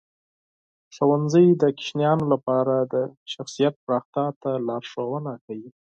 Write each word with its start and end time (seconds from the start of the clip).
ښوونځی 0.95 1.47
د 1.61 1.63
ماشومانو 1.75 2.25
لپاره 2.33 2.75
د 2.93 2.95
شخصیت 3.33 3.73
پراختیا 3.83 4.27
ته 4.41 4.51
لارښوونه 4.67 5.31
کوي. 5.45 5.69